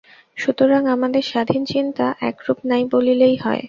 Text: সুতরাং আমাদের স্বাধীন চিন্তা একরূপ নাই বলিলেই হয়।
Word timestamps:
সুতরাং 0.37 0.81
আমাদের 0.87 1.23
স্বাধীন 1.23 1.61
চিন্তা 1.65 2.05
একরূপ 2.21 2.59
নাই 2.65 2.83
বলিলেই 2.91 3.35
হয়। 3.37 3.59